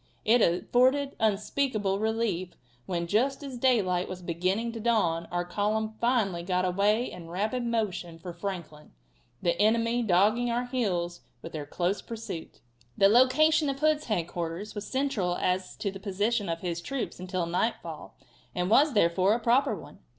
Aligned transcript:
It 0.25 0.41
afforded 0.41 1.15
unspeakable 1.19 1.99
relief 1.99 2.53
when, 2.87 3.05
just 3.05 3.43
as 3.43 3.59
daylight 3.59 4.09
was 4.09 4.23
beginning 4.23 4.71
to 4.71 4.79
dawn, 4.79 5.27
our 5.31 5.45
column 5.45 5.93
finally 6.01 6.41
got 6.41 6.65
away 6.65 7.11
in 7.11 7.29
rapid 7.29 7.63
motion 7.63 8.17
for 8.17 8.33
Franklin, 8.33 8.93
the 9.43 9.55
enemy 9.61 10.01
dogging 10.01 10.49
our 10.49 10.65
heels 10.65 11.21
with 11.43 11.51
their 11.51 11.67
close 11.67 12.01
pursuit. 12.01 12.61
The 12.97 13.09
location 13.09 13.69
of 13.69 13.77
Hood's 13.77 14.05
headquarters 14.05 14.73
was 14.73 14.87
central 14.89 15.35
as 15.35 15.75
to 15.75 15.91
the 15.91 15.99
position 15.99 16.49
of 16.49 16.61
his 16.61 16.81
troops 16.81 17.19
until 17.19 17.45
nightfall, 17.45 18.17
and 18.55 18.71
was, 18.71 18.95
therefore, 18.95 19.35
a 19.35 19.39
proper 19.39 19.75
one. 19.75 19.99